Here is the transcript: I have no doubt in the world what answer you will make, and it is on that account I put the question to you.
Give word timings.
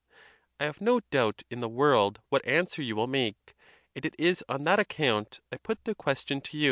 I 0.59 0.65
have 0.65 0.81
no 0.81 1.01
doubt 1.11 1.43
in 1.51 1.59
the 1.59 1.69
world 1.69 2.21
what 2.29 2.43
answer 2.43 2.81
you 2.81 2.95
will 2.95 3.05
make, 3.05 3.53
and 3.95 4.03
it 4.03 4.15
is 4.17 4.43
on 4.49 4.63
that 4.63 4.79
account 4.79 5.41
I 5.51 5.57
put 5.57 5.83
the 5.85 5.93
question 5.93 6.41
to 6.41 6.57
you. 6.57 6.59